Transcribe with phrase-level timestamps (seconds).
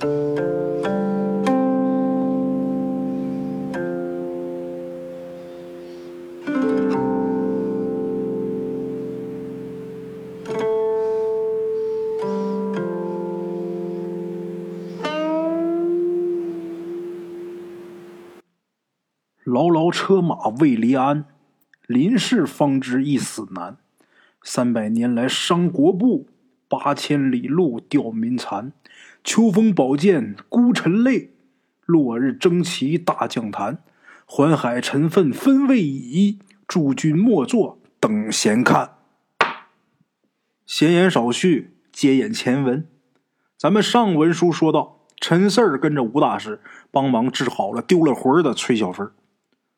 [0.00, 0.06] 牢
[19.68, 21.26] 牢车马未离鞍，
[21.86, 23.76] 临事方知一死难。
[24.42, 26.26] 三百年来伤国步，
[26.68, 28.72] 八千里路吊民残。
[29.22, 31.30] 秋风宝剑孤臣泪，
[31.84, 33.82] 落日征旗大将坛。
[34.24, 38.92] 环海尘愤分未已，诸君莫作等闲看。
[40.64, 42.86] 闲言少叙，接眼前文。
[43.58, 49.10] 咱们上文书说到，陈四儿跟着吴大师帮忙治好了丢了魂的崔小芬。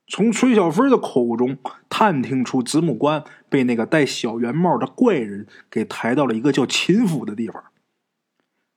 [0.06, 1.56] 从崔小芬的口中
[1.88, 7.64] 探听出子母官被那个戴小圆帽的怪人给抬到了一个叫秦府的地方，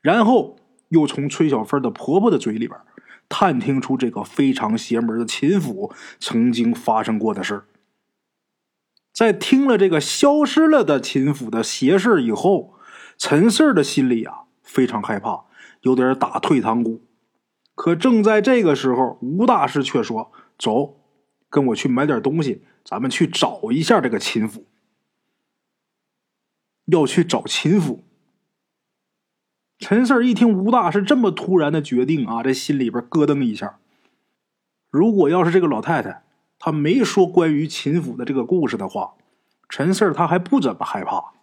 [0.05, 0.55] 然后
[0.89, 2.79] 又从崔小芬的婆婆的嘴里边
[3.27, 7.63] 探听出这个非常邪门的秦府曾经发生过的事
[9.11, 12.75] 在听了这个消失了的秦府的邪事以后，
[13.17, 15.45] 陈四的心里啊非常害怕，
[15.81, 17.01] 有点打退堂鼓。
[17.73, 20.99] 可正在这个时候，吴大师却说：“走。”
[21.49, 24.67] 跟我去买点东西，咱们去找一下这个秦府。
[26.85, 28.03] 要去找秦府。
[29.77, 33.77] 陈四一听吴大是这么突然的决定啊，这心里边咯噔一下。
[34.89, 36.23] 如果要是这个老太太
[36.59, 39.13] 她没说关于秦府的这个故事的话，
[39.69, 41.33] 陈四他还不怎么害怕。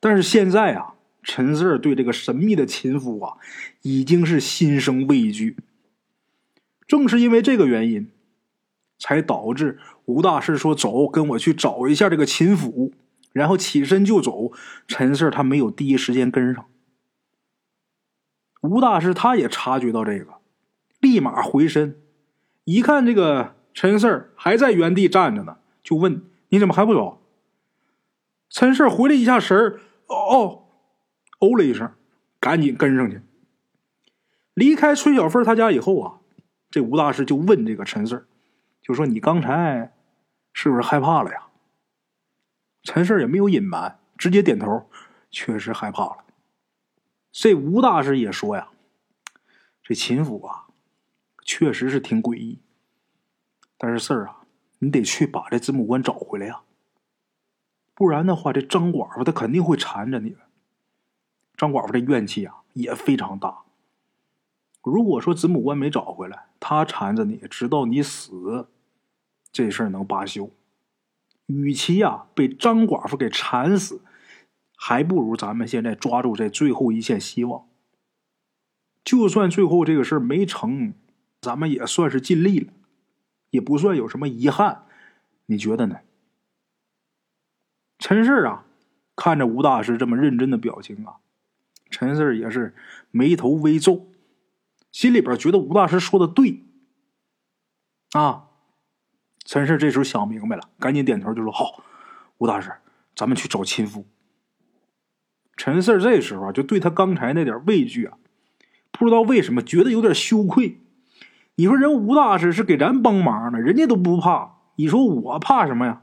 [0.00, 3.36] 但是现在啊，陈四对这个神秘的秦府啊，
[3.82, 5.56] 已经是心生畏惧。
[6.86, 8.10] 正是因为这个原因。
[9.00, 12.92] 才导致吴大师说：“走，跟我去找一下这个秦府。”
[13.32, 14.50] 然后起身就走。
[14.88, 16.64] 陈四他没有第一时间跟上。
[18.60, 20.34] 吴大师他也察觉到这个，
[21.00, 22.00] 立马回身，
[22.64, 27.22] 一看这个陈四还在原地站着呢，就问：“你怎么还不走？”
[28.50, 30.64] 陈四回了一下神儿，哦，
[31.38, 31.92] 哦了一声，
[32.40, 33.20] 赶紧跟上去。
[34.54, 36.18] 离开崔小凤他家以后啊，
[36.70, 38.26] 这吴大师就问这个陈四
[38.82, 39.92] 就说你刚才
[40.52, 41.46] 是不是害怕了呀？
[42.82, 44.88] 陈氏也没有隐瞒，直接点头，
[45.30, 46.24] 确实害怕了。
[47.40, 48.70] 这吴大师也说呀，
[49.84, 50.66] 这秦府啊，
[51.44, 52.58] 确实是挺诡异。
[53.76, 54.38] 但是四儿啊，
[54.80, 56.62] 你得去把这子母关找回来呀，
[57.94, 60.38] 不然的话，这张寡妇她肯定会缠着你的。
[61.56, 63.58] 张寡妇这怨气啊也非常大。
[64.82, 68.66] 如果说子母关没找回来，她缠着你，直到你死。
[69.52, 70.50] 这事儿能罢休，
[71.46, 74.02] 与其呀被张寡妇给缠死，
[74.80, 77.66] 还不如咱们现在抓住这最后一线希望。
[79.04, 80.94] 就算最后这个事儿没成，
[81.40, 82.72] 咱们也算是尽力了，
[83.50, 84.84] 也不算有什么遗憾。
[85.46, 86.00] 你觉得呢？
[87.98, 88.64] 陈氏啊，
[89.16, 91.16] 看着吴大师这么认真的表情啊，
[91.90, 92.76] 陈氏也是
[93.10, 94.06] 眉头微皱，
[94.92, 96.64] 心里边觉得吴大师说的对
[98.12, 98.44] 啊。
[99.44, 101.82] 陈氏这时候想明白了，赶紧点头就说：“好，
[102.36, 102.70] 吴大师，
[103.16, 104.06] 咱们去找亲夫。”
[105.58, 108.16] 陈四这时候就对他刚才那点畏惧啊，
[108.92, 110.80] 不知道为什么觉得有点羞愧。
[111.56, 116.02] 你说人吴大师是给咱帮忙呢，人家都不怕，你说我怕什么呀？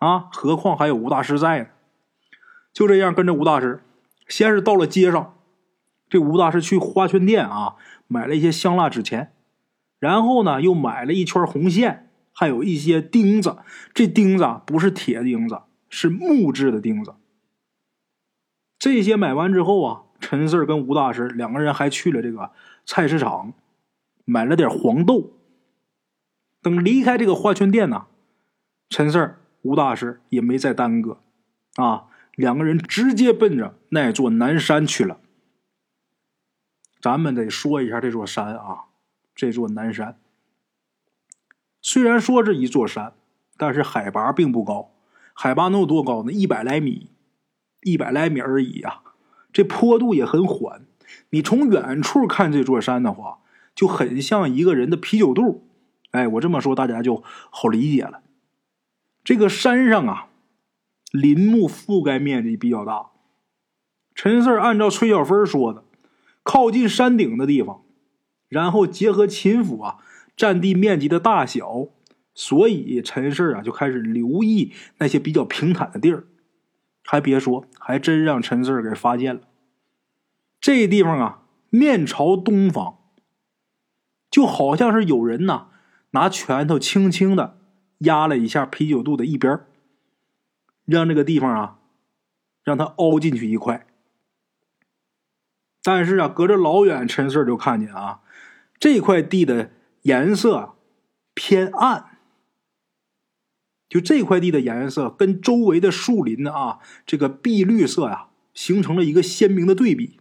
[0.00, 1.66] 啊，何况还有吴大师在呢。
[2.72, 3.80] 就这样跟着吴大师，
[4.28, 5.36] 先是到了街上，
[6.08, 7.76] 这吴大师去花圈店啊
[8.08, 9.32] 买了一些香蜡纸钱，
[9.98, 12.08] 然后呢又买了一圈红线。
[12.32, 13.58] 还有一些钉子，
[13.92, 17.14] 这钉子不是铁钉子，是木质的钉子。
[18.80, 22.50] 这些买完之后啊，陈四跟吴大师两个人还去了这个
[22.86, 23.52] 菜市场，
[24.24, 25.34] 买了点黄豆。
[26.62, 28.06] 等离开这个花圈店呢，
[28.88, 31.20] 陈四吴大师也没再耽搁，
[31.76, 35.18] 啊，两个人直接奔着那座南山去了。
[37.02, 38.84] 咱们得说一下这座山啊，
[39.34, 40.18] 这座南山。
[41.82, 43.12] 虽然说是一座山，
[43.58, 44.90] 但是海拔并不高，
[45.34, 46.32] 海拔能有多高呢？
[46.32, 47.09] 一百来米，
[47.82, 49.02] 一百来米而已啊！
[49.52, 50.86] 这坡度也很缓。
[51.30, 53.38] 你从远处看这座山的话，
[53.74, 55.66] 就很像一个人的啤酒肚。
[56.12, 58.22] 哎，我这么说大家就好理解了。
[59.24, 60.28] 这个山上啊，
[61.12, 63.06] 林木覆盖面积比较大。
[64.14, 65.84] 陈四按照崔小芬说的，
[66.42, 67.82] 靠近山顶的地方，
[68.48, 69.98] 然后结合秦府啊。
[70.36, 71.88] 占地面积的大小，
[72.32, 76.24] 所以陈氏啊就开始留意那些比较平坦的地儿。
[77.10, 79.40] 还别说，还真让陈四给发现了。
[80.60, 82.98] 这地方啊，面朝东方，
[84.30, 85.70] 就好像是有人呐
[86.10, 87.58] 拿拳头轻轻的
[87.98, 89.58] 压了一下啤酒肚的一边
[90.84, 91.80] 让这个地方啊
[92.62, 93.84] 让它凹进去一块。
[95.82, 98.20] 但是啊，隔着老远，陈四就看见啊，
[98.78, 99.72] 这块地的
[100.02, 100.76] 颜色
[101.34, 102.09] 偏暗，
[103.90, 110.20] 就这块地的颜色跟周围的树林啊这个碧绿色呀，形成了一个鲜明的对比。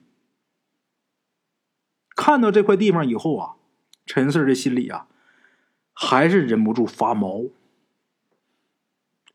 [2.15, 3.55] 看到这块地方以后啊，
[4.07, 5.07] 陈四的心里啊，
[5.93, 7.43] 还是忍不住发毛。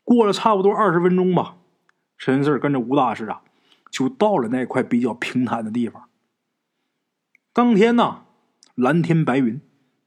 [0.03, 1.55] 过了差不多二十分钟吧，
[2.17, 3.41] 陈四跟着吴大师啊，
[3.89, 6.09] 就到了那块比较平坦的地方。
[7.53, 8.25] 当天呢，
[8.75, 9.61] 蓝天白云，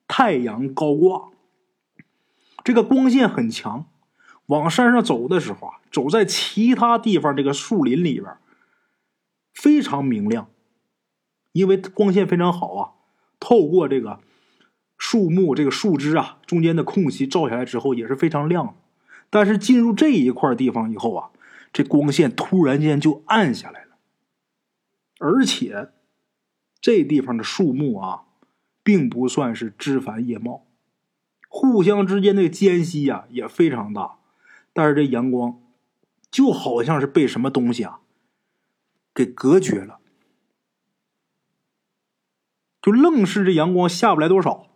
[0.07, 1.31] 太阳高挂，
[2.63, 3.87] 这个光线很强。
[4.49, 8.37] 往山上走的时候啊，走在其他地方这个树林里边，
[9.55, 10.51] 非常明亮，
[11.53, 12.93] 因为光线非常好啊。
[13.41, 14.21] 透过这个
[14.99, 18.77] 树木、这个树枝啊中间的空隙照下来之后，也是非常亮。
[19.31, 21.31] 但是进入这一块地方以后啊，
[21.73, 23.97] 这光线突然间就暗下来了，
[25.19, 25.93] 而且。
[26.81, 28.23] 这地方的树木啊，
[28.85, 30.69] 并不算是枝繁叶茂，
[31.49, 34.18] 互相之间的间隙呀也非常大，
[34.79, 35.61] 但是这阳光
[36.31, 37.99] 就好像是被什么东西啊
[39.13, 39.99] 给隔绝了，
[42.81, 44.69] 就愣是这阳光下不来多少，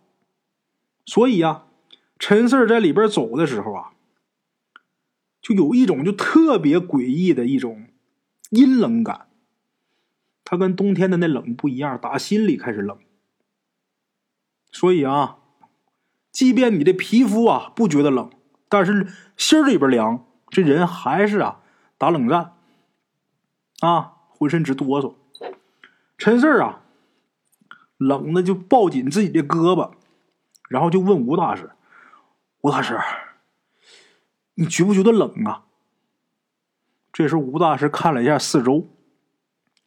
[1.05, 1.67] 所以啊，
[2.19, 3.93] 陈四在里边走的时候啊，
[5.41, 7.87] 就有一种就特别诡异的一种
[8.49, 9.29] 阴冷感。
[10.43, 12.99] 它跟冬天的那冷不一样，打心里开始冷。
[14.69, 15.37] 所以啊，
[16.29, 18.29] 即便你的皮肤啊不觉得冷，
[18.73, 19.05] 但是
[19.37, 21.59] 心里边凉，这人还是啊
[21.99, 22.53] 打冷战，
[23.81, 25.13] 啊浑身直哆嗦。
[26.17, 26.81] 陈四啊，
[27.97, 29.91] 冷的就抱紧自己的胳膊，
[30.69, 31.69] 然后就问吴大师
[32.61, 32.99] ：“吴大师，
[34.55, 35.65] 你觉不觉得冷啊？”
[37.13, 38.87] 这时候吴大师看了一下四周。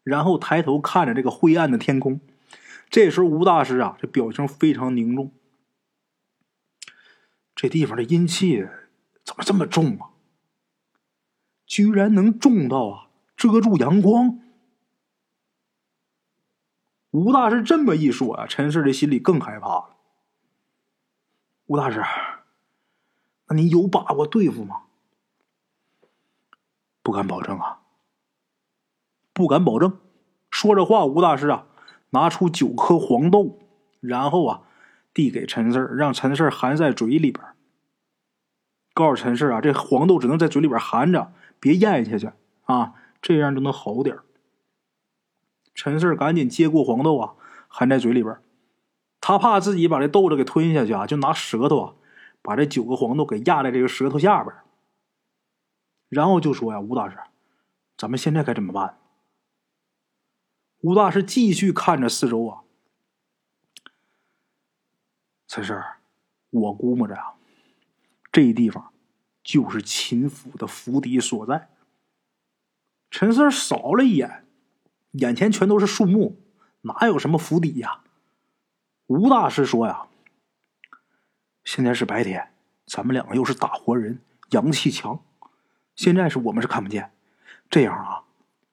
[0.04, 2.20] 然后抬头看着这个灰暗的天空，
[2.88, 5.32] 这时候吴大师啊，这表情非常凝重。
[7.56, 8.68] 这地方的阴气
[9.24, 10.10] 怎么这么重啊？
[11.66, 14.38] 居然能重到啊遮住阳光！
[17.10, 19.96] 吴大师这么一说啊，陈氏的心里更害怕了。
[21.64, 22.04] 吴大师，
[23.48, 24.82] 那你有把握对付吗？
[27.02, 27.80] 不敢保证啊。
[29.32, 29.98] 不敢保证。
[30.50, 31.66] 说着话，吴大师啊，
[32.10, 33.58] 拿出九颗黄豆，
[34.00, 34.65] 然后啊，
[35.16, 37.42] 递给陈四儿让陈四儿含在嘴里边
[38.92, 42.30] 告诉陈四儿啊，这黄豆只能在嘴里边含着，别咽下去
[42.64, 42.92] 啊，
[43.22, 44.18] 这样就能好点
[45.74, 47.34] 陈四儿赶紧接过黄豆啊，
[47.66, 48.36] 含在嘴里边
[49.18, 51.94] 他怕自己把这豆子给吞下去啊，就拿舌头啊，
[52.42, 54.54] 把这九个黄豆给压在这个舌头下边
[56.10, 57.16] 然后就说呀：“吴大师，
[57.96, 58.98] 咱们现在该怎么办？”
[60.84, 62.60] 吴大师继续看着四周啊，
[65.56, 65.82] 陈氏，
[66.50, 67.32] 我估摸着啊，
[68.30, 68.92] 这地方
[69.42, 71.70] 就是秦府的府邸所在。
[73.10, 74.44] 陈四扫了一眼，
[75.12, 76.36] 眼前全都是树木，
[76.82, 78.02] 哪有什么府邸呀？
[79.06, 80.08] 吴大师说呀
[81.64, 82.52] ：“现在是白天，
[82.84, 85.22] 咱们两个又是大活人，阳气强，
[85.94, 87.12] 现在是我们是看不见。
[87.70, 88.24] 这样啊。”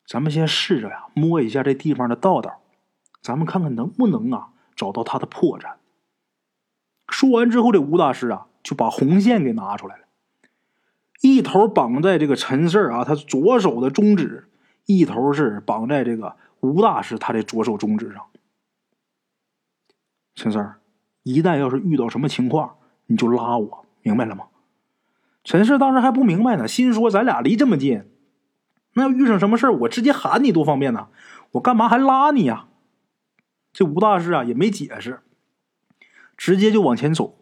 [0.06, 2.60] 咱们先试着呀，摸一下这地方的道道，
[3.22, 5.76] 咱们看看能不能啊找到他的破绽。
[7.08, 10.04] 说完之后，这吴大师啊就把红线给拿出来了，
[11.22, 14.50] 一头绑在这个陈四啊他左手的中指，
[14.86, 18.26] 一头是绑在这个吴大师他的左手中指上。
[20.36, 20.74] 陈四
[21.22, 24.46] 一旦要是遇到什么情况，你就拉我，明白了吗？
[25.44, 28.10] 陈四当时还不明白呢，心说咱俩离这么近。
[28.94, 31.10] 那要遇上什么事我直接喊你多方便呢，
[31.52, 32.68] 我干嘛还拉你呀？
[33.72, 35.22] 这吴大师啊也没解释，
[36.38, 37.38] 直接就往前走。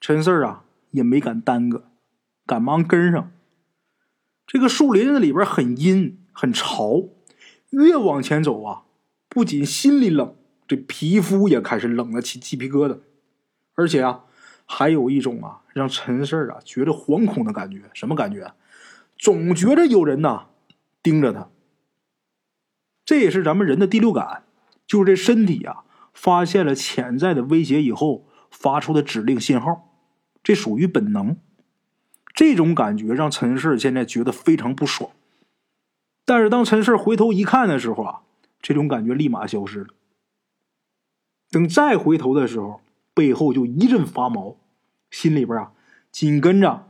[0.00, 1.90] 陈四啊也没敢耽搁，
[2.46, 3.30] 赶忙跟上。
[4.46, 7.08] 这个树林子里边很阴很潮，
[7.70, 8.82] 越往前走啊，
[9.28, 10.34] 不仅心里冷，
[10.66, 12.98] 这皮肤也开始冷了起鸡皮疙瘩，
[13.74, 14.24] 而且啊，
[14.66, 17.82] 还有一种啊让陈四啊觉得惶恐的感觉。
[17.94, 18.52] 什么感觉？
[19.18, 20.46] 总觉着有人呐。
[21.04, 21.50] 盯着他，
[23.04, 24.44] 这也是咱们人的第六感，
[24.86, 25.82] 就是这身体啊，
[26.12, 29.94] 发现了潜在的威胁以后发出的指令信号，
[30.42, 31.36] 这属于本能。
[32.34, 35.10] 这种感觉让陈氏现在觉得非常不爽。
[36.24, 38.22] 但是当陈氏回头一看的时候啊，
[38.60, 39.88] 这种感觉立马消失了，
[41.50, 42.80] 等再回头的时候，
[43.12, 44.56] 背后就一阵发毛，
[45.10, 45.72] 心里边啊，
[46.10, 46.88] 紧跟着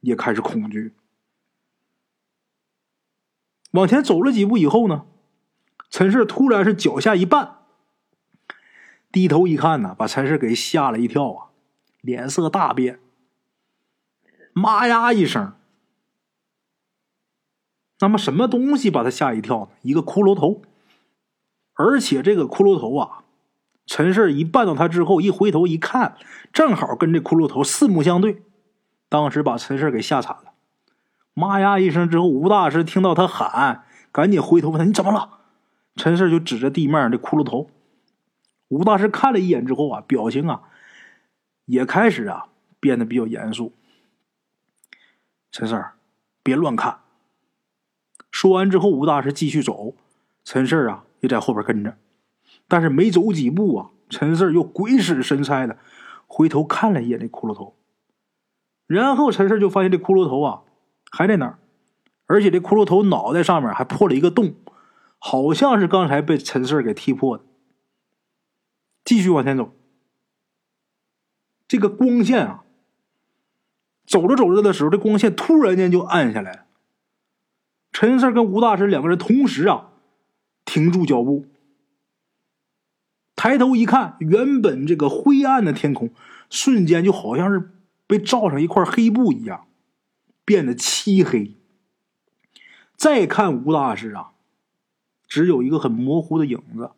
[0.00, 0.94] 也开始恐惧。
[3.72, 5.06] 往前走了几步以后呢，
[5.88, 7.50] 陈氏突然是脚下一绊，
[9.12, 11.46] 低头一看呢，把陈氏给吓了一跳啊，
[12.00, 13.00] 脸色大变，
[14.52, 15.54] 妈呀一声。
[17.98, 19.68] 那么什么东西把他吓一跳呢？
[19.82, 20.62] 一个骷髅头，
[21.74, 23.24] 而且这个骷髅头啊，
[23.84, 26.16] 陈氏一绊到他之后，一回头一看，
[26.52, 28.42] 正好跟这骷髅头四目相对，
[29.08, 30.52] 当时把陈氏给吓惨了。
[31.34, 35.40] 妈呀一声之后，吴大师听到他喊，赶紧回头问他：“你怎么了？”
[35.96, 37.68] 陈氏就指着地面这骷髅头。
[38.70, 40.62] 吴大师看了一眼之后啊，表情啊
[41.64, 42.46] 也开始啊
[42.78, 43.72] 变得比较严肃。
[45.50, 45.84] 陈氏，
[46.44, 47.00] 别乱看。
[48.30, 49.96] 说完之后，吴大师继续走，
[50.44, 51.96] 陈四啊也在后边跟着。
[52.68, 55.76] 但是没走几步啊，陈四又鬼使神差的
[56.28, 57.74] 回头看了一眼这骷髅头，
[58.86, 60.62] 然后陈四就发现这骷髅头啊
[61.10, 61.58] 还在那儿，
[62.26, 64.54] 而且这骷髅头脑袋上面还破了一个洞，
[65.18, 67.44] 好像是刚才被陈四给踢破的。
[69.04, 69.74] 继续往前走，
[71.66, 72.64] 这个光线啊，
[74.06, 76.66] 走着走着的时候，这光线突然间就暗下来了。
[77.92, 79.90] 陈四跟吴大师两个人同时啊，
[80.64, 81.46] 停住脚步，
[83.34, 86.10] 抬头一看，原本这个灰暗的天空，
[86.48, 87.72] 瞬间就好像是
[88.06, 89.66] 被罩上一块黑布一样，
[90.44, 91.56] 变得漆黑。
[92.96, 94.32] 再看吴大师啊，
[95.26, 96.90] 只有一个很模糊的影子。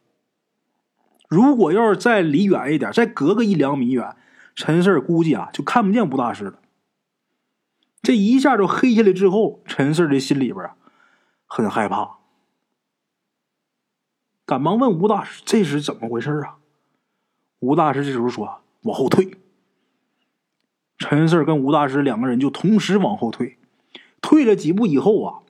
[1.32, 4.14] 如果要是再离远一点，再隔个一两米远，
[4.54, 6.58] 陈四估计啊就看不见吴大师了。
[8.02, 10.76] 这一下就黑下来之后，陈四的心里边啊。
[11.46, 12.16] 很害怕，
[14.44, 16.56] 赶忙问吴大师：“这是怎么回事啊？”
[17.60, 19.38] 吴大师这时候说：“往后退。”
[20.98, 23.58] 陈四跟吴大师两个人就同时往后退。
[24.20, 25.40] 退了几步以后啊，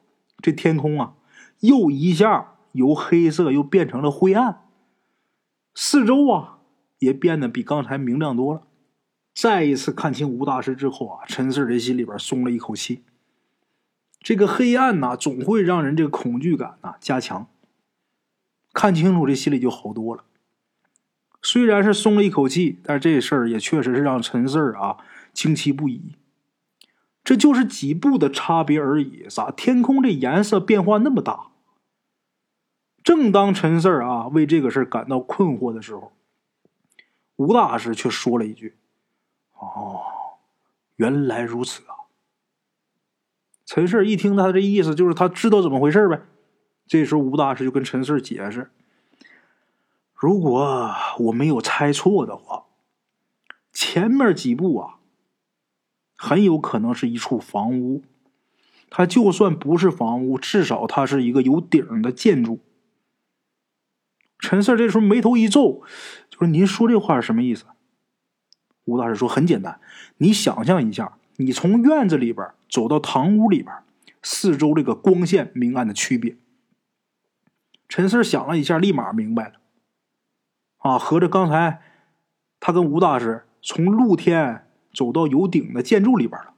[0.40, 1.14] 这天空啊
[1.60, 4.62] 又一下由黑色又变成了灰暗，
[5.74, 6.58] 四周啊
[6.98, 8.62] 也变得比刚才明亮多了。
[9.34, 13.02] 再一次看清吴大师之后啊，陈四这心里边松了一口气。
[14.20, 17.48] 这个黑暗呐，总会让人这个恐惧感呐加强。
[18.72, 20.24] 看清楚，这心里就好多了。
[21.40, 24.98] 虽然是松了一口气，但这事儿也确实是让陈四啊
[25.32, 26.14] 惊奇不已。
[27.24, 31.51] 这就是几步的差别而已，咋天空这颜色变化那么大？
[33.04, 36.12] 正当陈四儿啊为这个事感到困惑的时候，
[37.36, 38.76] 吴大师却说了一句
[39.58, 40.02] ：“哦，
[40.96, 42.06] 原来如此啊。”
[43.66, 46.22] 陈四一听他这意思，就是他知道怎么回事呗。
[46.86, 48.70] 这时候吴大师就跟陈四解释
[50.14, 52.66] ：“如果我没有猜错的话，
[53.72, 54.98] 前面几步啊，
[56.16, 58.02] 很有可能是一处房屋。
[58.90, 62.60] 它就算不是房屋，至少它是一个有顶的建筑。”
[64.42, 65.82] 陈四这时候眉头一皱，
[66.28, 67.64] 就说：“您说这话是什么意思？”
[68.84, 69.80] 吴大师说：“很简单，
[70.18, 73.74] 你想象一下。”你从院子里边走到堂屋里边，
[74.22, 76.36] 四周这个光线明暗的区别。
[77.88, 79.54] 陈四想了一下，立马明白了。
[80.76, 81.80] 啊，合着刚才
[82.60, 86.52] 他跟吴大师从露天走到有顶的建筑里边了，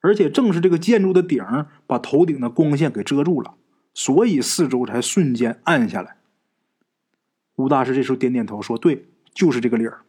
[0.00, 1.44] 而且正是这个建筑的顶
[1.88, 3.56] 把头顶的光线给遮住了，
[3.94, 6.16] 所以四周才瞬间暗下来。
[7.54, 10.02] 吴大师这时候点点头说：“对，就是这个理儿。”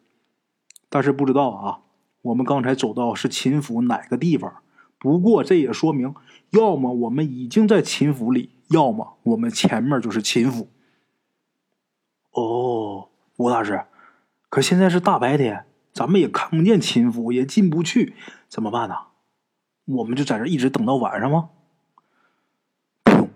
[0.89, 1.82] 但是不知道啊。
[2.24, 4.51] 我们刚才走到是秦府哪个地方？
[4.98, 6.15] 不过这也说明，
[6.50, 10.68] 要么我们已经在秦府里，要么我们前面就是秦府。
[12.32, 13.86] 哦，吴大师，
[14.50, 18.15] 可现在是大白天，咱们也看不见秦府，也进不去，
[18.50, 18.96] 怎么办呢？
[19.86, 21.51] 我们就在这一直等到晚上吗？
[23.04, 23.30] 不用。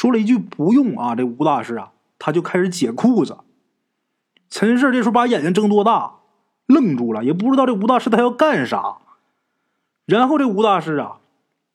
[0.00, 3.36] 说了一句“不用”啊，这吴大师啊，他就开始解裤子。
[4.48, 6.20] 陈氏这时候把眼睛睁多大？
[6.64, 8.96] 愣住了，也不知道这吴大师他要干啥。
[10.06, 11.18] 然后这吴大师啊，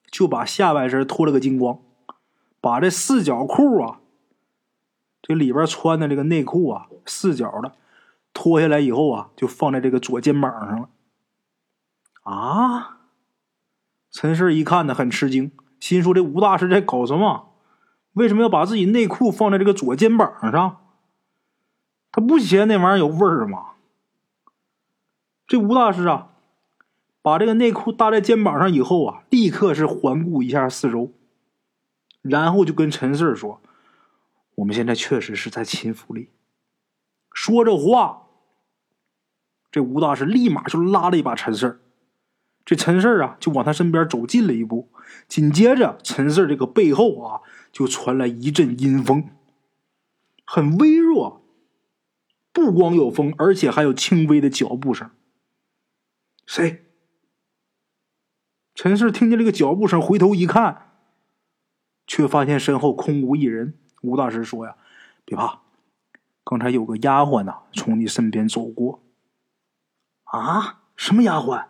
[0.10, 1.77] 就把下半身脱了个精光，
[2.60, 4.00] 把这四角裤啊，
[5.22, 7.74] 这里边穿的这个内裤啊，四角的
[8.34, 10.89] 脱下来以后啊，就放在这个左肩膀上了。
[12.24, 12.98] 啊！
[14.10, 17.51] 陈氏一看呢，很吃惊，心说这吴大师在搞什么？
[18.15, 20.81] 为什么要把自己内裤放在这个左肩膀上？
[22.12, 23.72] 他不嫌那玩意儿有味儿吗？
[25.45, 26.29] 这吴大师啊，
[27.22, 31.12] 把这个内裤搭在肩膀上以后啊，立刻是环顾一下四周，
[32.22, 33.62] 然后就跟陈四说
[34.55, 36.29] ：“我们现在确实是在秦府里。
[37.34, 38.27] 说这话，
[39.69, 41.81] 这吴大师立马就拉了一把陈四。
[42.63, 44.89] 这陈四啊，就往他身边走近了一步。
[45.27, 47.41] 紧接着，陈四这个背后啊，
[47.75, 49.32] 就传来一阵阴风，
[50.46, 51.46] 很微弱。
[52.53, 55.12] 不光有风，而且还有轻微的脚步声。
[56.46, 56.86] 谁？
[58.74, 60.94] 陈氏听见这个脚步声，回头一看，
[62.08, 63.77] 却发现身后空无一人。
[64.01, 64.77] 吴大师说：“呀，
[65.25, 65.63] 别怕，
[66.46, 69.03] 刚才有个丫鬟呐，从你身边走过。”
[70.24, 70.84] 啊？
[70.96, 71.65] 什么丫鬟？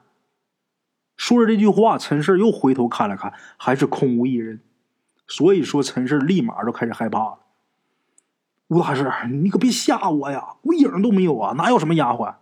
[1.18, 4.62] 说着这句话，陈氏又回头看了看，还是空无一人。
[5.28, 7.40] 所以说，陈氏立马就开始害怕了。
[8.68, 10.56] 吴大师，你可别吓我呀！
[10.62, 12.36] 我影都没有啊，哪有什么丫鬟？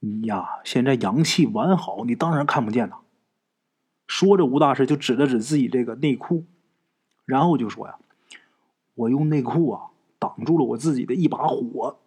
[0.00, 3.00] 你呀，现在阳气完好，你当然看不见了。
[4.06, 6.44] 说着，吴大师就指了指自己这个内裤，
[7.24, 7.96] 然后就说呀
[8.94, 11.98] ：“我用内裤啊挡住了我自己的一把火。”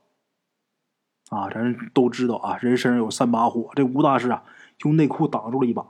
[1.29, 4.43] 啊，咱都知道啊，人身上有三把火，这吴大师啊。
[4.83, 5.87] 用内裤挡住了一把。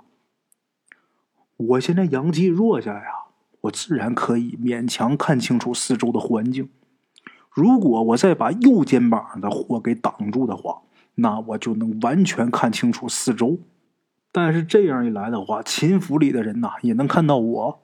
[1.57, 3.24] 我现在阳气弱下来啊，
[3.65, 6.69] 我自然可以勉强看清楚四周的环境。
[7.51, 10.81] 如果我再把右肩膀的火给挡住的话，
[11.15, 13.59] 那我就能完全看清楚四周。
[14.31, 17.81] 但是这样一来的话，秦府里的人呐也能看到我，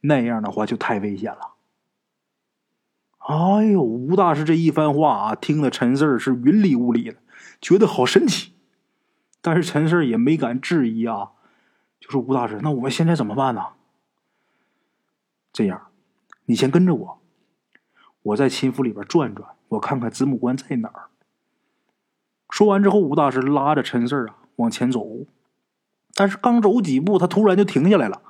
[0.00, 1.54] 那样的话就太危险了。
[3.18, 7.16] 哎呦，吴大师这一番话啊，听得陈四儿是云里雾里的，
[7.60, 8.52] 觉得好神奇。
[9.40, 11.30] 但是陈四儿也没敢质疑啊，
[12.00, 13.62] 就说吴大师，那我们现在怎么办呢？
[15.58, 15.88] 这样，
[16.44, 17.18] 你先跟着我，
[18.22, 21.08] 我在秦府里边转转，我看看子母关在哪儿。
[22.48, 25.04] 说完之后，吴大师拉着陈四啊往前走，
[26.14, 28.22] 但是刚走几步，他突然就停下来了。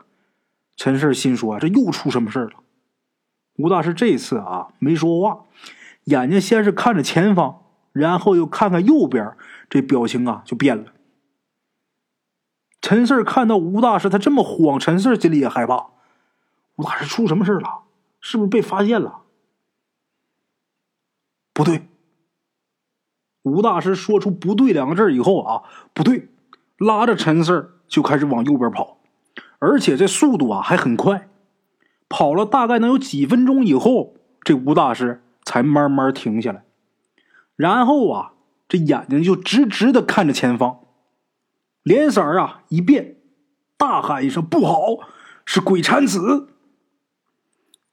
[0.75, 2.53] 陈四心说：“这又出什么事了？”
[3.59, 5.45] 吴大师这次啊没说话，
[6.05, 7.61] 眼睛先是看着前方，
[7.93, 9.37] 然后又看看右边，
[9.69, 10.95] 这表情啊就变了。
[12.81, 15.91] 陈四看到吴大师他这么慌，陈四心里也害怕。
[16.79, 17.83] 吴大师出什么事了？
[18.21, 19.23] 是不是被发现了？
[21.53, 21.89] 不对。
[23.43, 25.63] 吴大师说出“不对”两个字以后啊，
[25.93, 26.29] 不对，
[26.77, 28.99] 拉着陈四就开始往右边跑，
[29.59, 31.29] 而且这速度啊还很快。
[32.09, 36.65] 跑了大概能有几分钟以后，这吴大师才慢慢停下来，
[37.57, 38.35] 然后啊，
[38.69, 40.81] 这眼睛就直直的看着前方。
[41.83, 43.17] 脸色啊一变，
[43.77, 45.09] 大喊一声：“不好，
[45.45, 46.49] 是鬼产子！”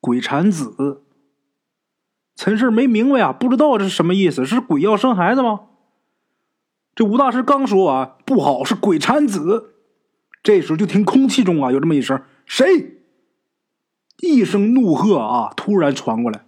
[0.05, 1.01] 鬼产子，
[2.35, 5.61] 陈氏没明白啊，不知道这是什么意思，是鬼要生孩子吗？
[6.93, 9.73] 这吴大师刚说完“不好，是鬼产子”，
[10.43, 12.99] 这时候就听空气中啊有这么一声：“谁？”
[14.21, 16.45] 一声怒喝啊，突然传过来，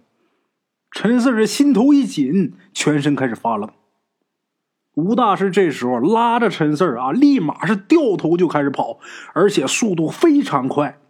[0.92, 3.68] 陈四这心头一紧，全身开始发冷。
[4.94, 9.00] 吴大师这时候拉着陈四啊，立马是掉头就开始跑，
[9.34, 11.00] 而且速度非常快，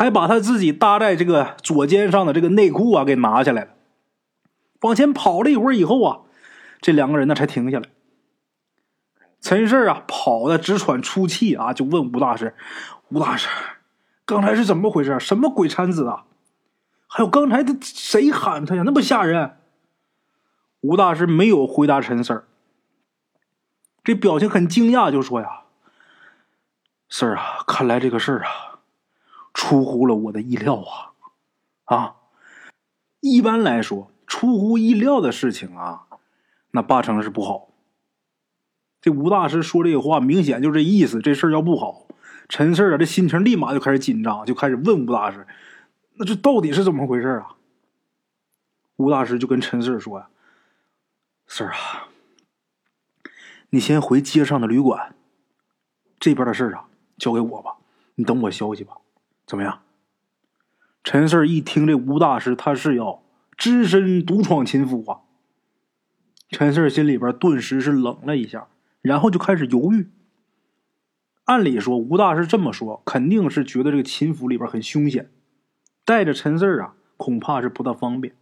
[0.00, 3.74] 还把他自己搭在这个左肩上的这个内裤啊给拿下来了。
[4.80, 6.20] 往前跑了一会儿以后啊，
[6.80, 7.90] 这两个人呢才停下来。
[9.42, 12.54] 陈四啊跑的直喘粗气啊，就问吴大师
[13.12, 13.50] ：“吴大师，
[14.24, 15.20] 刚才是怎么回事？
[15.20, 16.24] 什么鬼产子啊？
[17.06, 18.82] 还有刚才的谁喊他呀？
[18.86, 19.58] 那么吓人！”
[20.80, 22.48] 吴大师没有回答陈四儿。
[24.02, 25.64] 这表情很惊讶，就说：“呀，
[27.10, 28.69] 四儿啊，看来这个事儿啊，
[29.52, 31.12] 出乎了我的意料啊！
[31.84, 32.16] 啊，
[33.20, 36.06] 一般来说，出乎意料的事情啊，
[36.70, 37.68] 那八成是不好。
[39.00, 42.06] 这吴大师说这个话，明显就这意思，这事儿要不好。
[42.48, 45.46] 陈四儿啊，这心情立马就开始紧张，就开始问吴大师：
[46.14, 47.56] 那这到底是怎么回事啊？
[48.96, 50.28] 吴大师就跟陈四儿说：呀，
[51.46, 52.08] 四儿啊。”
[53.72, 55.14] 你先回街上的旅馆，
[56.18, 57.76] 这边的事儿啊，交给我吧。
[58.16, 58.96] 你等我消息吧，
[59.50, 59.80] 怎么样？
[61.02, 63.20] 陈四一听这吴大师他是要
[63.56, 65.22] 只身独闯秦府啊，
[66.50, 68.68] 陈四心里边顿时是冷了一下，
[69.02, 70.08] 然后就开始犹豫。
[71.46, 75.32] 按理说，吴大师这么说，肯定是觉得这个秦府里边很凶险，
[76.04, 78.36] 带着陈四啊，恐怕是不大方便。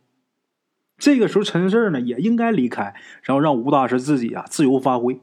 [0.99, 5.23] 这个时候，陈四呢也应该离开，然后让吴大师自己啊自由发挥。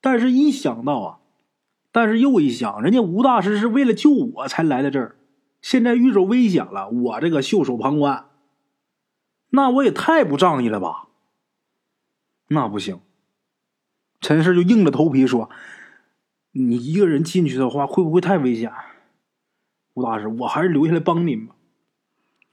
[0.00, 1.18] 但是，一想到啊，
[1.96, 5.16] 但是又一想，人家吴大师是为了救我才来的这儿，
[5.62, 8.26] 现在遇着危险了，我这个袖手旁观，
[9.48, 11.08] 那我也太不仗义了吧？
[12.48, 13.00] 那不行。
[14.20, 15.48] 陈氏就硬着头皮说
[16.52, 18.70] ：“你一个人进去的话，会不会太危险？”
[19.94, 21.54] 吴大师，我还是留下来帮您吧。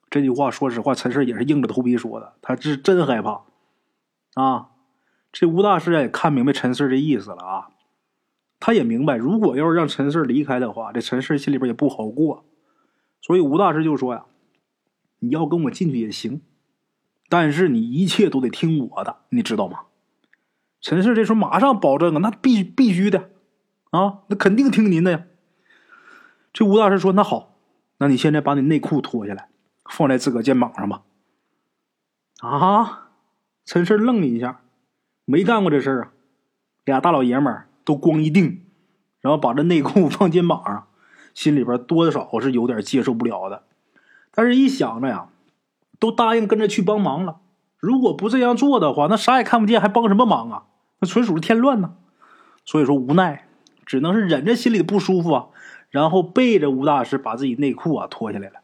[0.10, 3.42] 这句话说实话，陈氏也是硬着头皮说的，他是真害怕
[4.36, 4.70] 啊。
[5.34, 7.73] 这吴大师也看明白陈氏的意思了啊，
[8.66, 12.46] 他也明白，如果要是让陈氏离开的话，这陈氏心里边也不好过，
[13.20, 14.24] 所以吴大师就说呀
[15.20, 16.42] ：“你要跟我进去也行，
[17.28, 19.80] 但是你一切都得听我的，你知道吗？”
[20.80, 23.32] 陈氏这时候马上保证啊，那必必须的
[23.92, 25.26] 啊，那肯定听您的呀。
[26.54, 27.58] 这吴大师说：“那好，
[27.98, 29.50] 那你现在把你内裤脱下来，
[29.90, 31.04] 放在自个肩膀上吧。”
[32.40, 33.10] 啊！
[33.66, 34.62] 陈氏愣了一下。
[35.26, 36.14] 没干过这事儿啊！
[36.86, 38.62] 俩大老爷们儿都光一腚，
[39.22, 40.88] 然后把这内裤放肩膀上，
[41.34, 43.64] 心里边多少是有点接受不了的。
[44.32, 45.30] 但是一想着呀，
[46.00, 47.42] 都答应跟着去帮忙了，
[47.80, 50.64] 如果不这样做的话，那啥也看不见，还帮什么忙啊？
[51.00, 51.96] 那纯属是添乱呢。
[52.66, 53.48] 所以说无奈，
[53.86, 55.48] 只能是忍着心里的不舒服啊，
[55.90, 58.62] 然后背着吴大师把自己内裤啊脱下来了。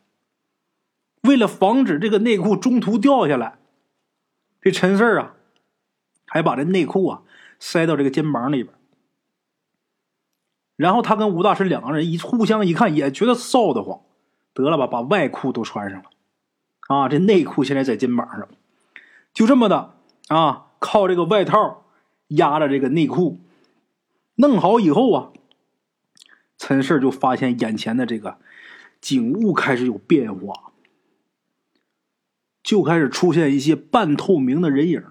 [1.23, 3.57] 为了防止这个内裤中途掉下来，
[4.61, 5.33] 这陈四啊。
[6.31, 7.23] 还把这内裤啊
[7.59, 8.71] 塞到这个肩膀里边，
[10.79, 13.99] 然后他跟吴大师两个人一互相一看，也觉得臊得慌。
[14.53, 16.09] 得了吧，把外裤都穿上了，
[16.87, 18.47] 啊，这内裤现在在肩膀上，
[19.33, 19.95] 就这么的
[20.29, 21.83] 啊，靠这个外套
[22.29, 23.41] 压着这个内裤，
[24.35, 25.31] 弄好以后啊，
[26.57, 28.37] 陈氏就发现眼前的这个
[29.01, 30.71] 景物开始有变化，
[32.63, 35.03] 就开始出现一些半透明的人影。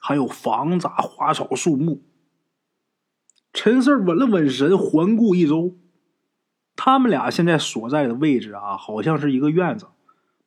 [0.00, 2.00] 还有房子、花草、树木。
[3.52, 5.76] 陈四稳了稳神，环顾一周，
[6.74, 9.88] 他们俩现在所在的位置啊，好像是一个院子，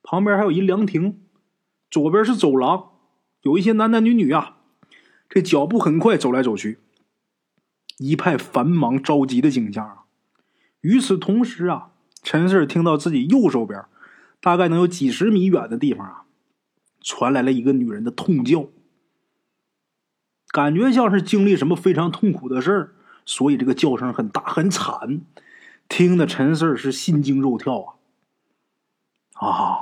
[0.02, 1.20] 旁边还有一凉亭，
[1.90, 2.90] 左边是走廊，
[3.42, 4.56] 有一些男男女女啊，
[5.28, 6.80] 这脚步很快，走来走去，
[7.98, 10.02] 一派繁忙着急的景象啊。
[10.80, 11.92] 与此同时啊，
[12.22, 13.84] 陈四听到自己右手边，
[14.40, 16.24] 大概能有几十米远的地方啊，
[17.00, 18.68] 传来了一个女人的痛叫。
[20.48, 22.94] 感觉像是经历什么非常痛苦的事儿，
[23.26, 25.20] 所以这个叫声很大很惨，
[25.88, 27.98] 听得陈四是心惊肉跳
[29.34, 29.46] 啊！
[29.46, 29.78] 啊，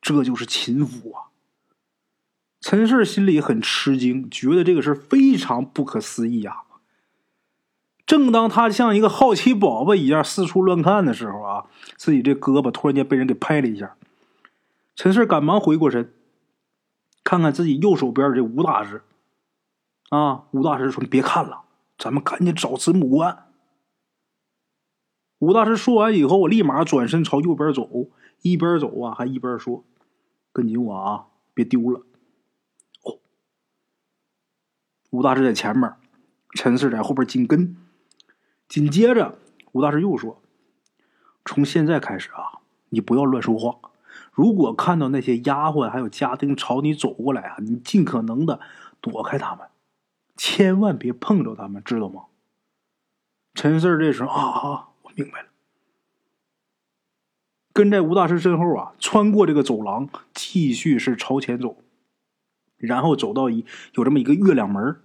[0.00, 1.22] 这就是秦府啊！
[2.60, 6.64] 陈四心里很吃惊，觉得这个事非常不可思议啊！
[8.06, 13.96] 正当他像一个好奇宝宝一样四处乱看的时候啊，自己这胳膊突然间被人给拍了一下，
[14.94, 16.12] 陈四赶忙回过神，
[17.24, 19.02] 看看自己右手边这吴大师。
[20.10, 20.44] 啊！
[20.52, 21.62] 吴大师说：“你别看了，
[21.98, 23.44] 咱们赶紧找子母关。”
[25.38, 28.08] 吴大师说完以后，我立马转身朝右边走，
[28.40, 29.84] 一边走啊，还一边说
[30.50, 32.00] ：“跟紧我啊，别丢了。”
[33.04, 33.18] 哦，
[35.10, 35.92] 吴大师在前面，
[36.54, 37.76] 陈四在后边紧跟。
[38.66, 39.38] 紧接着，
[39.72, 40.40] 吴大师又说
[41.44, 43.90] ：“从现在开始啊，你不要乱说话。
[44.32, 48.58] 如果看到那些丫鬟还有家丁朝你走过来啊，你尽可能的
[49.02, 49.68] 躲开他们。”
[50.36, 52.24] 千万别碰着他们，知道吗？
[53.54, 55.48] 陈四这时候啊啊，我明白了。
[57.72, 61.76] 跟在吴大师身后啊，穿过这个走廊，继续是朝前走，
[62.76, 64.96] 然后走到一有这么一个月亮门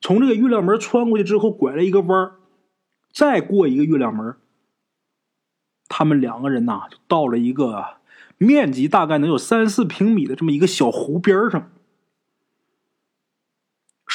[0.00, 2.32] 从这个月亮门穿过去之后，拐了一个弯
[3.12, 4.36] 再过一个月亮门
[5.86, 7.98] 他们两个人呐，就到了一个
[8.38, 11.70] 面积大概能有三四平米的这么一个小湖边上。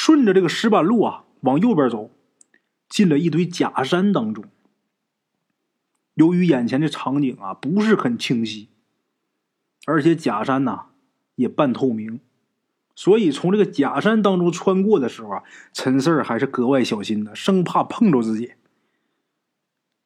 [0.08, 2.10] 顺着这个石板路啊，往右边走，
[2.88, 4.46] 进了一堆假山当中。
[6.14, 8.70] 由于眼前的场景啊不是很清晰，
[9.86, 10.86] 而且假山呐
[11.36, 12.22] 也半透明，
[12.96, 15.44] 所以从这个假山当中穿过的时候啊，
[15.74, 18.54] 陈四儿还是格外小心的，生怕碰着自己。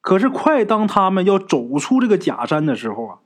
[0.00, 3.18] 可是，快当他们要走出这个假山的时候啊，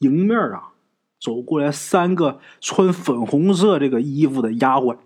[0.00, 0.72] 迎面啊
[1.20, 4.98] 走过来三个穿粉红色这个衣服的丫鬟。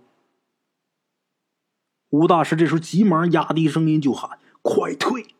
[2.15, 5.35] 吴大师这时候急忙压低声音就喊：“快退！”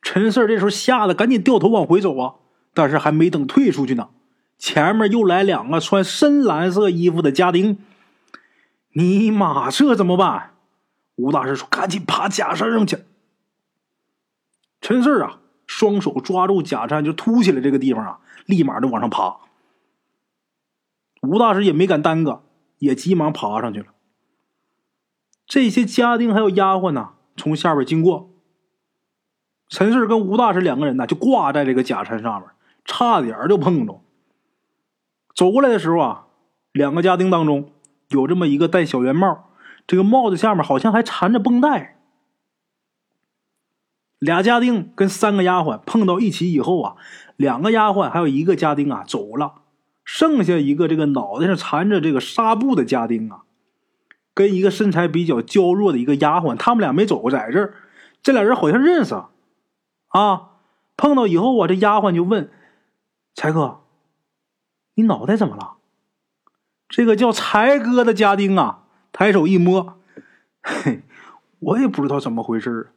[0.00, 2.36] 陈四这时候吓得赶紧掉头往回走啊，
[2.72, 4.08] 但是还没等退出去呢，
[4.56, 7.78] 前面又来两个穿深蓝色衣服的家丁。
[8.94, 10.52] 尼玛，这怎么办？
[11.16, 13.04] 吴大师说：“赶紧爬假山上去！”
[14.80, 19.36] 陈四啊，双手抓住假山就凸起来这个地方啊，立马就往上爬。
[21.20, 22.42] 吴大师也没敢耽搁，
[22.78, 23.88] 也急忙爬上去了。
[25.46, 28.30] 这些家丁还有丫鬟呢，从下边经过。
[29.68, 32.50] 陈四跟吴大师两个人呢，就挂在这个假山上面，
[32.84, 34.00] 差点就碰着。
[35.34, 36.26] 走过来的时候啊，
[36.72, 37.70] 两个家丁当中
[38.08, 39.50] 有这么一个戴小圆帽，
[39.86, 41.98] 这个帽子下面好像还缠着绷带。
[44.18, 46.96] 俩家丁跟三个丫鬟碰到一起以后啊，
[47.36, 49.62] 两个丫鬟还有一个家丁啊走了，
[50.04, 53.42] 剩下一个这个脑袋上缠着这个纱布的家丁啊，
[54.36, 57.72] 跟一个身材比较娇弱的一个丫鬟，他们俩没走在这儿，
[58.22, 59.14] 这俩人好像认识
[60.08, 60.50] 啊。
[60.94, 62.50] 碰到以后啊，这丫鬟就问
[63.34, 63.80] 才哥
[64.96, 65.78] ：“你脑袋怎么了？”
[66.86, 69.98] 这个叫才哥的家丁啊，抬手一摸，
[70.62, 71.02] 嘿，
[71.58, 72.92] 我也不知道怎么回事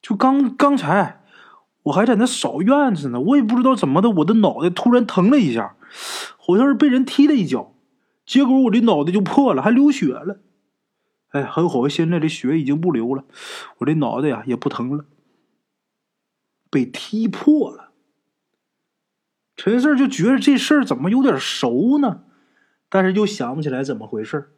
[0.00, 1.24] 就刚刚才，
[1.82, 5.74] 我还在那扫院子呢，我也不知道怎么的，我的脑袋突然疼了一下，
[6.38, 7.72] 好像是被人踢了一脚，
[8.24, 10.38] 结果我的脑袋就破了，还流血了。
[11.32, 13.24] 哎，很好，现在这血已经不流了，
[13.78, 15.04] 我这脑袋呀也不疼了。
[16.70, 17.92] 被踢破了，
[19.56, 22.24] 陈四就觉得这事儿怎么有点熟呢？
[22.88, 24.52] 但是又想不起来怎么回事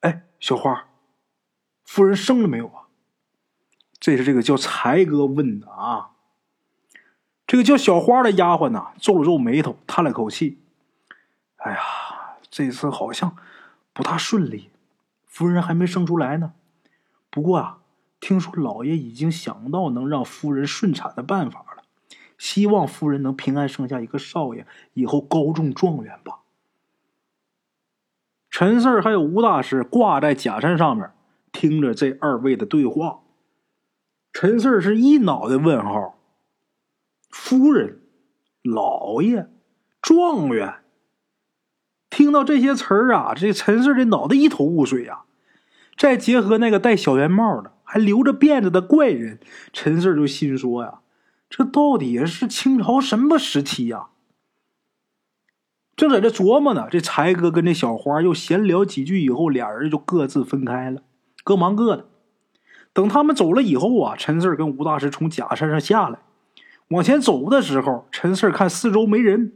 [0.00, 0.88] 哎，小花，
[1.84, 2.88] 夫人生了没有啊？
[3.98, 6.10] 这是这个叫才哥问的啊。
[7.46, 10.58] 这个叫小花的丫鬟呐，皱了皱眉头，叹了口气
[11.56, 11.78] ：“哎呀，
[12.50, 13.36] 这次好像
[13.96, 14.68] 不大顺利，
[15.24, 16.52] 夫人还没生出来呢。
[17.30, 17.78] 不过啊，
[18.20, 21.82] 听说老爷已经想到能让夫人顺产的办法了，
[22.36, 26.40] 希望夫人能平安生下一个少爷，以后高中状元吧。”
[28.52, 31.10] 陈四儿还有吴大师挂在假山上面，
[31.50, 33.20] 听着这二位的对话。
[34.34, 36.18] 陈四儿是一脑袋问号。
[37.30, 38.02] 夫人、
[38.62, 39.48] 老爷、
[40.02, 40.82] 状元，
[42.16, 45.24] 听到这些词儿啊，这陈四的脑袋一头雾水呀。
[45.98, 49.38] 再结合那个戴小圆帽的、还留着辫子的怪人，
[49.70, 51.00] 陈四就心说呀：
[51.50, 54.06] 这到底是清朝什么时期呀？
[55.94, 61.02] 正在这琢磨呢，这柴哥跟这小花又闲聊几句以后，俩人就各自分开了，
[61.44, 62.06] 各忙各的。
[62.94, 66.20] 等他们走了以后啊，陈四跟吴大师从假山上下来，
[66.88, 69.52] 往前走的时候，陈四看四周没人，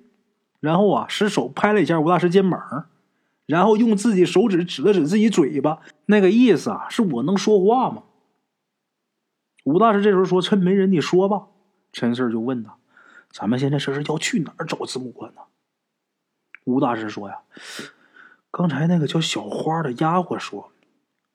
[0.61, 2.87] 然后啊，使手拍了一下吴大师肩膀，
[3.47, 8.05] 然后用自己手指指了指自己嘴巴，那个意思啊，是我能说话吗？
[9.65, 11.47] 吴大师这时候说：“趁没人，你说吧。”
[11.93, 12.77] 陈四就问他
[13.33, 15.41] ：“咱们现在这是要去哪儿找子母官呢？”
[16.65, 17.41] 吴大师说：“呀，
[18.51, 20.73] 刚才那个叫小花的丫鬟说。”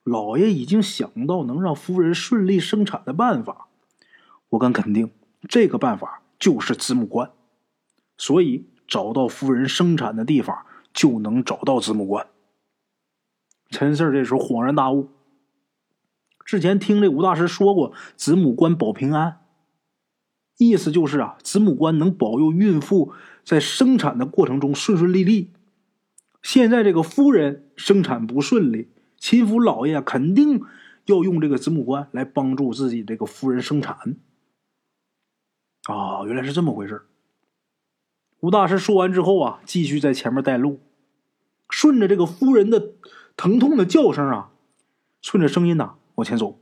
[0.02, 3.66] 老爷已经想到能让夫人顺利生产的办法，
[4.50, 5.10] 我敢肯定，
[5.48, 7.32] 这个办法就是子母官。
[8.16, 12.26] 所以找到夫人生产的地方，就能找到子母棺。
[13.70, 15.10] 陈四这时候恍然大悟，
[16.44, 19.40] 之前听这吴大师说过，子母棺保平安，
[20.56, 23.12] 意思就是啊，子母棺能保佑孕妇
[23.44, 25.52] 在生产的过程中顺顺利利。
[26.42, 28.92] 现在这个夫人生产不顺利。
[29.18, 30.62] 秦府老爷肯定
[31.06, 34.16] 要用这个子母棺来帮助自己这个夫人生产。
[35.88, 37.06] 啊，原来是这么回事
[38.46, 40.78] 吴大师说完之后啊，继续在前面带路，
[41.68, 42.92] 顺着这个夫人的
[43.36, 44.52] 疼痛的叫声啊，
[45.20, 46.60] 顺着声音呐往前走。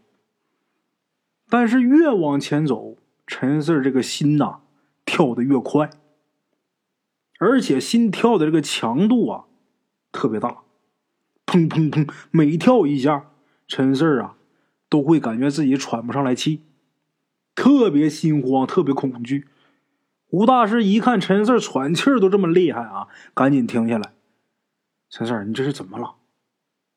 [1.50, 4.60] 但是越往前走，陈四这个心呐
[5.04, 5.90] 跳的越快，
[7.38, 9.44] 而且心跳的这个强度啊
[10.10, 10.62] 特别大。
[11.44, 12.10] 砰砰砰！
[12.30, 13.30] 每跳一下，
[13.68, 14.38] 陈四啊，
[14.88, 16.62] 都会感觉自己喘不上来气，
[17.54, 19.46] 特别心慌，特别恐惧。
[20.34, 24.14] 吴大师一看陈四喘气儿都这么厉害啊，赶紧停下来。
[25.08, 26.16] 陈四，你这是怎么了？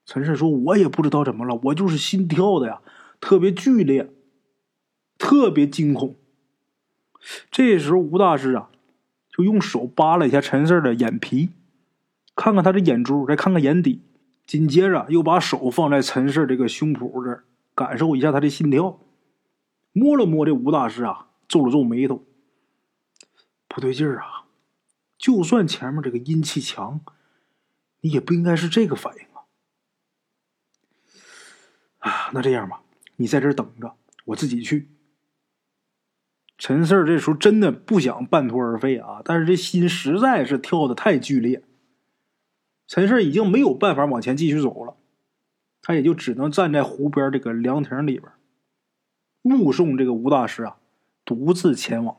[0.07, 2.81] 陈四说：“我也不知道怎么了，我就是心跳的呀，
[3.21, 4.09] 特别剧烈，
[5.19, 6.15] 特别惊恐。”
[7.51, 8.71] 这时候，吴大师啊，
[9.29, 11.51] 就用手扒了一下陈四的眼皮，
[12.35, 14.01] 看看他的眼珠，再看看眼底。
[14.47, 17.43] 紧接着又把手放在陈氏这个胸脯这儿，
[17.75, 18.99] 感受一下他的心跳，
[19.91, 22.23] 摸了摸这吴大师啊，皱了皱眉头，
[23.77, 24.47] 不对劲儿啊！
[25.19, 26.99] 就算前面这个阴气强，
[28.01, 29.45] 你也不应该是这个反应啊！
[31.99, 32.81] 啊，那这样吧，
[33.17, 34.89] 你在这儿等着，我自己去。
[36.57, 41.63] 陈四这时候真的不想半途而废啊，但是这心实在是跳的太剧烈。
[42.87, 44.97] 陈氏已经没有办法往前继续走了，
[45.83, 48.31] 他也就只能站在湖边这个凉亭里边，
[49.43, 50.77] 目送这个吴大师啊
[51.23, 52.17] 独自前往。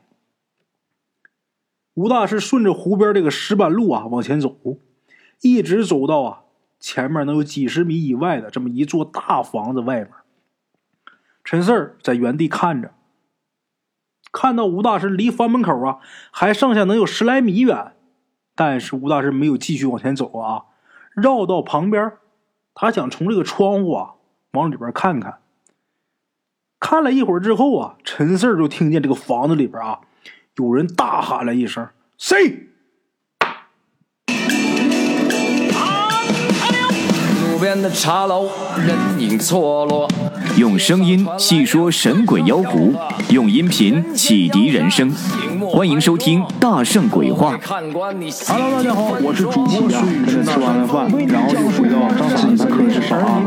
[1.98, 4.56] 吴大师顺着湖边这个石板路啊往前走，
[5.40, 6.42] 一直走到啊
[6.78, 10.10] 前面能有几十米以外的这么一座大房子外面。
[11.42, 12.92] 陈四儿在原地看着，
[14.30, 15.98] 看到吴大师离房门口啊
[16.30, 17.94] 还剩下能有十来米远。
[18.54, 20.66] 但是吴大师没有继续往前走啊，
[21.16, 22.12] 绕到旁边，
[22.74, 24.14] 他想从这个窗户啊
[24.52, 25.40] 往里边看看。
[26.78, 30.00] 看了一会儿之后啊，陈四儿就听见这个房子里边啊，
[30.58, 31.86] 有人大喊了一声
[32.18, 32.66] ：“谁？”
[37.52, 40.08] 路边的茶楼，人影错落。
[40.56, 42.92] 用声音细说神鬼妖狐，
[43.30, 45.12] 用音频启迪人生。
[45.70, 47.56] 欢迎收听《大圣鬼话》。
[47.64, 53.46] Hello，大家好，我是主播孙宇，吃完了饭，然后就回到自己的课室上啊。